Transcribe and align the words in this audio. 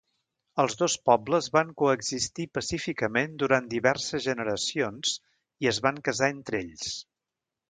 Els 0.61 0.75
dos 0.77 0.93
pobles 1.09 1.49
van 1.57 1.73
coexistir 1.81 2.47
pacíficament 2.59 3.37
durant 3.45 3.69
diverses 3.75 4.25
generacions 4.29 5.13
i 5.67 5.71
es 5.75 5.83
van 5.89 6.03
casar 6.11 6.33
entre 6.39 6.65
ells. 6.67 6.99